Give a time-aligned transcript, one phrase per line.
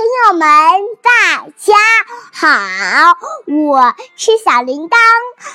[0.00, 0.48] 朋友们，
[1.02, 1.74] 大家
[2.32, 4.96] 好，我是小铃铛，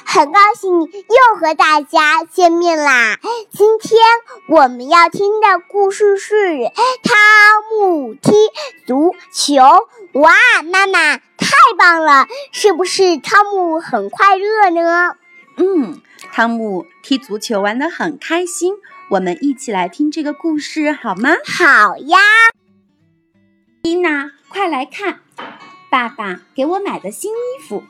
[0.06, 3.18] 很高兴又和大家见面啦。
[3.50, 4.00] 今天
[4.48, 6.36] 我们要听的故事是
[7.02, 7.18] 《汤
[7.72, 8.34] 姆踢
[8.86, 9.56] 足球》。
[10.14, 10.32] 哇，
[10.72, 11.24] 妈妈太
[11.76, 15.16] 棒了，是不是汤姆很快乐呢？
[15.58, 16.00] 嗯，
[16.32, 18.76] 汤姆踢足球玩得很开心。
[19.10, 21.32] 我们一起来听这个故事好吗？
[21.48, 22.20] 好呀。
[24.06, 25.22] 伊娜，快来看，
[25.90, 27.84] 爸爸给我买的新衣服。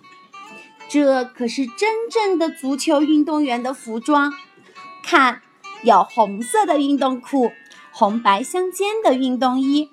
[0.87, 4.31] 这可是真正的足球运动员的服装。
[5.03, 5.41] 看，
[5.83, 7.51] 有红色的运动裤，
[7.91, 9.91] 红白相间的运动衣，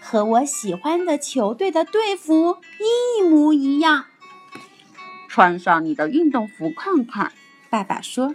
[0.00, 2.56] 和我喜欢的球队的队服
[3.18, 4.06] 一模一样。
[5.28, 7.32] 穿上你的运动服看看，
[7.68, 8.34] 爸爸说。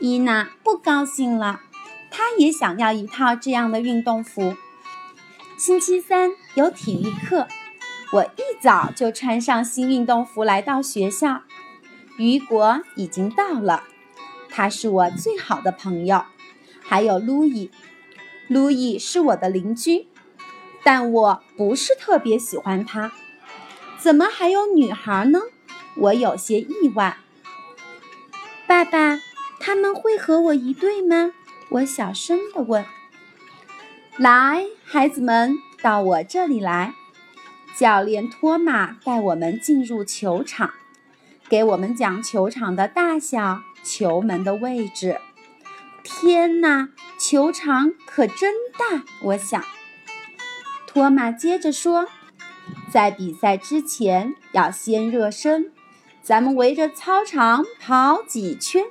[0.00, 1.60] 伊娜不高兴了，
[2.10, 4.56] 她也想要一套这样的运动服。
[5.56, 7.48] 星期三有体育课，
[8.12, 11.44] 我一早就穿上新运动服来到学校。
[12.18, 13.84] 雨果已经到了，
[14.50, 16.24] 他是我最好的朋友。
[16.82, 17.70] 还有路易，
[18.48, 20.08] 路易是我的邻居，
[20.84, 23.12] 但我不是特别喜欢他。
[23.98, 25.40] 怎么还有女孩呢？
[25.96, 27.16] 我有些意外。
[28.66, 29.18] 爸爸，
[29.58, 31.32] 他们会和我一队吗？
[31.70, 32.84] 我小声地问。
[34.18, 36.94] 来，孩子们，到我这里来。
[37.76, 40.70] 教练托马带我们进入球场，
[41.50, 45.20] 给我们讲球场的大小、球门的位置。
[46.02, 46.88] 天哪，
[47.20, 49.04] 球场可真大！
[49.20, 49.62] 我想。
[50.86, 52.06] 托马接着说
[52.90, 55.72] ：“在比赛之前要先热身，
[56.22, 58.82] 咱们围着操场跑几圈。”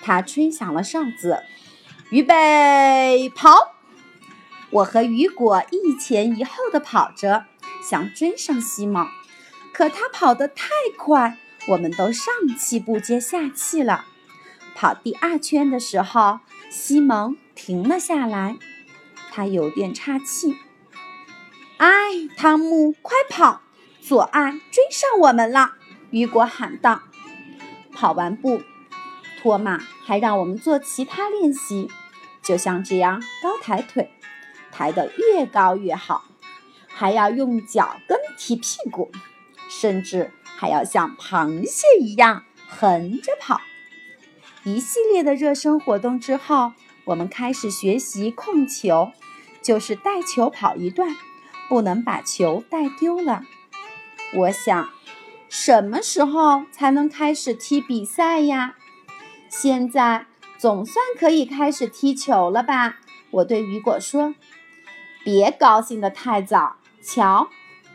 [0.00, 1.42] 他吹响了哨子，
[2.08, 3.79] 预备，跑！
[4.70, 7.46] 我和雨果一前一后的跑着，
[7.82, 9.08] 想追上西蒙，
[9.72, 14.04] 可他跑得太快，我们都上气不接下气了。
[14.76, 18.56] 跑第二圈的时候，西蒙停了下来，
[19.32, 20.56] 他有点岔气。
[21.78, 23.62] 哎，汤姆，快跑！
[24.00, 25.72] 左岸追上我们了！
[26.10, 27.02] 雨果喊道。
[27.92, 28.62] 跑完步，
[29.42, 31.90] 托马还让我们做其他练习，
[32.42, 34.10] 就像这样高抬腿。
[34.80, 36.24] 抬得越高越好，
[36.88, 39.12] 还要用脚跟踢屁股，
[39.68, 43.60] 甚至还要像螃蟹一样横着跑。
[44.64, 46.72] 一系列的热身活动之后，
[47.04, 49.12] 我们开始学习控球，
[49.60, 51.14] 就是带球跑一段，
[51.68, 53.42] 不能把球带丢了。
[54.32, 54.88] 我想，
[55.50, 58.76] 什么时候才能开始踢比赛呀？
[59.50, 60.24] 现在
[60.56, 63.00] 总算可以开始踢球了吧？
[63.32, 64.34] 我对雨果说。
[65.22, 67.48] 别高兴得太早，瞧，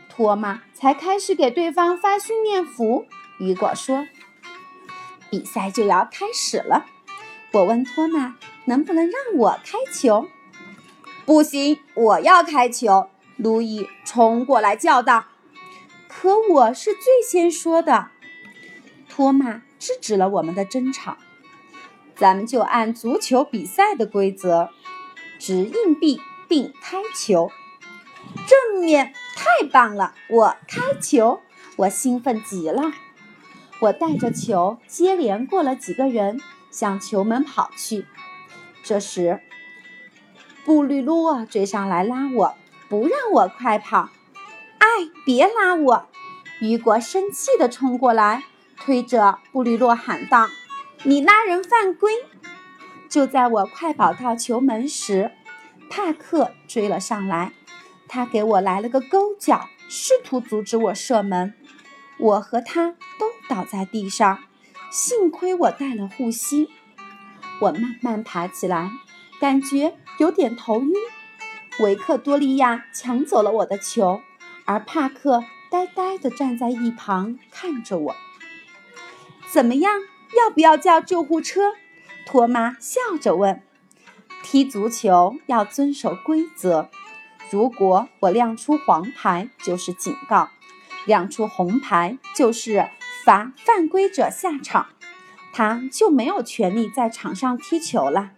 [0.08, 3.06] 托马才开始给对方发训练服。
[3.38, 4.06] 雨果说
[5.28, 6.86] ：“比赛就要开始了。”
[7.52, 10.28] 我问托马：“能不能让我开球
[11.26, 15.24] ？”“不行，我要开球！”路易冲过来叫道。
[16.08, 18.10] “可我是最先说的。”
[19.10, 21.16] 托马制止了我们的争吵。
[22.14, 24.70] “咱们就按足球比赛的规则，
[25.40, 27.50] 掷硬币。”并开球，
[28.46, 30.14] 正面太棒了！
[30.28, 31.40] 我开球，
[31.76, 32.92] 我兴奋极了。
[33.80, 36.40] 我带着球接连过了几个人，
[36.70, 38.06] 向球门跑去。
[38.82, 39.40] 这时，
[40.64, 42.54] 布吕洛追上来拉我，
[42.88, 44.10] 不让我快跑。
[44.78, 44.86] 哎，
[45.24, 46.08] 别拉我！
[46.60, 48.44] 雨果生气地冲过来，
[48.78, 50.48] 推着布吕洛喊道
[51.04, 52.12] ：“你拉人犯规！”
[53.10, 55.32] 就在我快跑到球门时，
[55.88, 57.52] 帕克追了上来，
[58.08, 61.54] 他给我来了个勾脚，试图阻止我射门。
[62.18, 64.44] 我和他都倒在地上，
[64.90, 66.70] 幸亏我带了护膝。
[67.60, 68.90] 我慢慢爬起来，
[69.40, 70.92] 感觉有点头晕。
[71.80, 74.22] 维克多利亚抢走了我的球，
[74.64, 78.16] 而帕克呆呆地站在一旁看着我。
[79.50, 80.00] 怎么样？
[80.36, 81.74] 要不要叫救护车？
[82.26, 83.62] 托马笑着问。
[84.48, 86.88] 踢足球要遵守规则。
[87.50, 90.50] 如果我亮出黄牌，就是警告；
[91.04, 92.88] 亮出红牌，就是
[93.24, 94.86] 罚犯规者下场。
[95.52, 98.30] 他就没有权利在场上踢球了。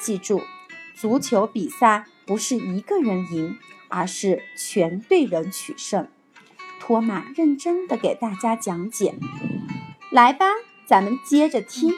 [0.00, 0.42] 记住，
[0.96, 3.56] 足球比赛不是一个人赢，
[3.86, 6.08] 而是全队人取胜。
[6.80, 9.14] 托马认真地给大家讲解。
[10.10, 10.46] 来吧，
[10.88, 11.94] 咱们接着踢。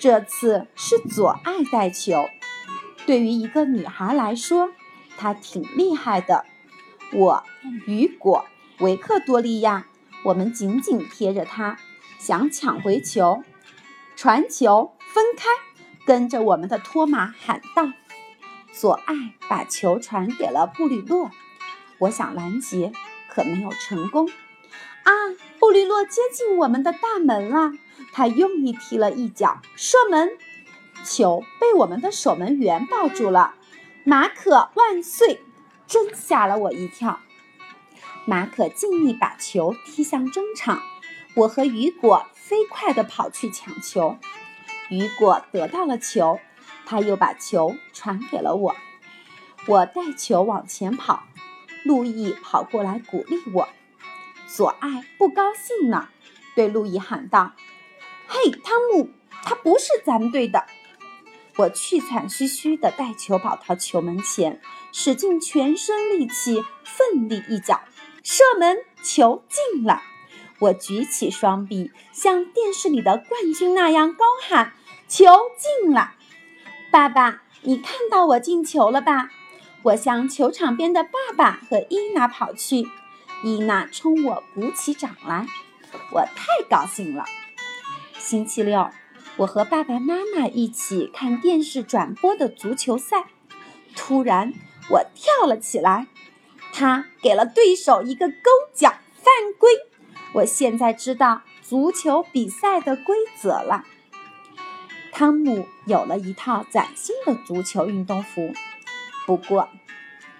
[0.00, 2.28] 这次是左爱带球。
[3.08, 4.68] 对于一个女孩来说，
[5.16, 6.44] 她挺厉害的。
[7.14, 7.42] 我、
[7.86, 8.44] 雨果、
[8.80, 9.86] 维克多利亚，
[10.24, 11.78] 我们紧紧贴着她，
[12.18, 13.42] 想抢回球、
[14.14, 15.46] 传球、分开，
[16.04, 17.90] 跟着我们的托马喊道
[18.72, 19.14] ：“索爱
[19.48, 21.30] 把球传给了布吕洛。”
[22.00, 22.92] 我想拦截，
[23.30, 24.28] 可没有成功。
[25.04, 25.12] 啊！
[25.58, 27.72] 布吕洛接近我们的大门了，
[28.12, 30.28] 他用力踢了一脚，射门，
[31.08, 33.54] 球被我们的守门员抱住了。
[34.04, 35.40] 马可万岁！
[35.86, 37.20] 真吓了我一跳。
[38.26, 40.82] 马可尽力把球踢向中场，
[41.34, 44.18] 我和雨果飞快地跑去抢球。
[44.90, 46.38] 雨果得到了球，
[46.84, 48.76] 他又把球传给了我。
[49.66, 51.24] 我带球往前跑，
[51.84, 53.68] 路易跑过来鼓励我。
[54.46, 56.10] 索爱不高兴了，
[56.54, 57.52] 对路易喊道
[58.28, 59.10] ：“嘿，汤姆，
[59.44, 60.66] 他不是咱们队的。”
[61.58, 64.60] 我气喘吁吁地带球跑到球门前，
[64.92, 67.80] 使尽全身力气，奋力一脚
[68.22, 70.00] 射门，球进了。
[70.60, 74.72] 我举起双臂，像电视里的冠军那样高喊
[75.08, 75.24] ：“球
[75.58, 76.14] 进了！”
[76.92, 79.30] 爸爸，你看到我进球了吧？
[79.82, 82.86] 我向球场边的爸爸和伊娜跑去，
[83.42, 85.44] 伊娜冲我鼓起掌来，
[86.12, 87.24] 我太高兴了。
[88.16, 88.88] 星期六。
[89.38, 93.26] 我和爸爸妈妈一起看电视转播的足球赛，
[93.94, 94.52] 突然
[94.90, 96.08] 我跳了起来，
[96.72, 99.70] 他给了对手一个勾脚犯规。
[100.32, 103.84] 我现在知道足球比赛的规则了。
[105.12, 108.52] 汤姆有了一套崭新的足球运动服，
[109.24, 109.68] 不过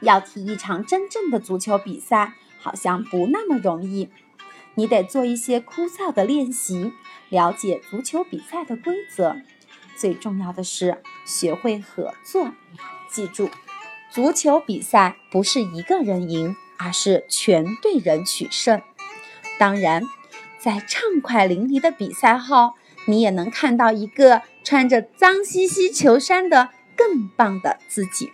[0.01, 4.09] 要踢一场真正的足球比赛好像不那么容易。
[4.75, 6.93] 你得做一些枯燥的练习，
[7.29, 9.37] 了解足球比赛的规则。
[9.97, 12.53] 最重要的是学会合作。
[13.11, 13.51] 记住，
[14.13, 18.81] 足球比赛不是一个人赢，而是全队人取胜。
[19.59, 20.03] 当然，
[20.59, 22.75] 在畅快淋漓的比赛后，
[23.07, 28.31] 你也能看到一个穿着脏兮兮球衫的更棒的自己。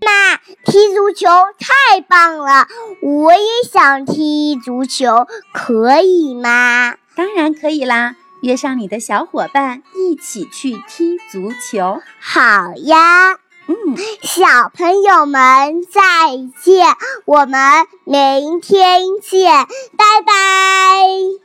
[0.00, 1.28] 妈，踢足球
[1.58, 2.68] 太棒了！
[3.00, 6.96] 我也想踢足球，可以吗？
[7.14, 8.16] 当然可以啦！
[8.42, 12.00] 约上你的小伙伴一起去踢足球。
[12.18, 13.34] 好呀，
[13.68, 13.74] 嗯，
[14.22, 16.00] 小朋友们再
[16.62, 16.88] 见，
[17.24, 19.66] 我们明天见，
[19.96, 21.41] 拜拜。